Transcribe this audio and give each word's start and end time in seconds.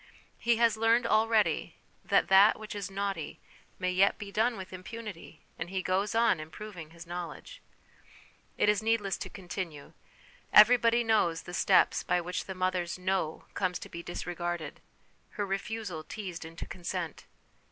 He 0.39 0.55
has 0.55 0.77
learned 0.77 1.05
already 1.05 1.75
that 2.03 2.27
that 2.27 2.59
which 2.59 2.73
is' 2.73 2.89
naughty' 2.99 3.39
may 3.77 3.91
yet 3.91 4.17
be 4.17 4.31
done 4.31 4.53
SOME 4.53 4.65
PRELIMINARY 4.65 4.65
CONSIDERATIONS 4.69 5.37
1$ 5.37 5.37
with 5.37 5.37
impunity, 5.37 5.45
and 5.59 5.69
he 5.69 5.83
goes 5.83 6.15
on 6.15 6.39
improving 6.39 6.89
his 6.89 7.05
know 7.05 7.27
ledge. 7.27 7.61
It 8.57 8.67
is 8.67 8.81
needless 8.81 9.19
to 9.19 9.29
continue; 9.29 9.93
everybody 10.51 11.03
knows 11.03 11.43
the 11.43 11.53
steps 11.53 12.01
by 12.01 12.19
which 12.19 12.45
the 12.45 12.55
mother's 12.55 12.97
'no' 12.97 13.45
comes 13.53 13.77
to 13.77 13.89
be 13.89 14.01
disregarded, 14.01 14.81
her 15.37 15.45
refusal 15.45 16.03
teased 16.03 16.45
into 16.45 16.65
consent. 16.65 17.27